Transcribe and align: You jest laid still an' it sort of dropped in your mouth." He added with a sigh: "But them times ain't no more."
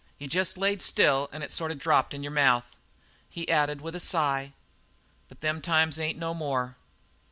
You 0.17 0.27
jest 0.27 0.57
laid 0.57 0.81
still 0.81 1.29
an' 1.31 1.43
it 1.43 1.51
sort 1.51 1.69
of 1.71 1.77
dropped 1.77 2.15
in 2.15 2.23
your 2.23 2.31
mouth." 2.31 2.71
He 3.29 3.47
added 3.47 3.81
with 3.81 3.95
a 3.95 3.99
sigh: 3.99 4.53
"But 5.27 5.41
them 5.41 5.61
times 5.61 5.99
ain't 5.99 6.17
no 6.17 6.33
more." 6.33 6.75